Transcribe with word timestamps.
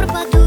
пропаду. 0.00 0.39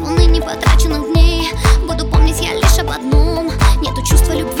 Волны 0.00 0.24
не 0.24 0.40
потраченных 0.40 1.12
дней. 1.12 1.52
Буду 1.86 2.06
помнить 2.06 2.40
я 2.40 2.54
лишь 2.54 2.78
об 2.78 2.90
одном. 2.90 3.50
Нету 3.82 4.02
чувства 4.02 4.32
любви, 4.32 4.59